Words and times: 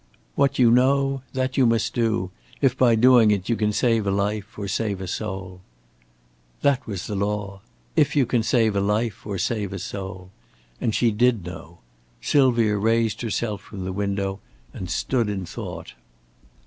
"What 0.33 0.57
you 0.57 0.71
know, 0.71 1.21
that 1.33 1.57
you 1.57 1.67
must 1.67 1.93
do, 1.93 2.31
if 2.59 2.75
by 2.75 2.95
doing 2.95 3.29
it 3.29 3.49
you 3.49 3.55
can 3.55 3.71
save 3.71 4.07
a 4.07 4.09
life 4.09 4.57
or 4.57 4.67
save 4.67 4.99
a 4.99 5.05
soul." 5.05 5.61
That 6.63 6.87
was 6.87 7.05
the 7.05 7.13
law. 7.15 7.61
"If 7.95 8.15
you 8.15 8.25
can 8.25 8.41
save 8.41 8.75
a 8.75 8.81
life 8.81 9.27
or 9.27 9.37
save 9.37 9.73
a 9.73 9.77
soul." 9.77 10.31
And 10.81 10.95
she 10.95 11.11
did 11.11 11.45
know. 11.45 11.81
Sylvia 12.19 12.77
raised 12.77 13.21
herself 13.21 13.61
from 13.61 13.85
the 13.85 13.93
window 13.93 14.39
and 14.73 14.89
stood 14.89 15.29
in 15.29 15.45
thought. 15.45 15.93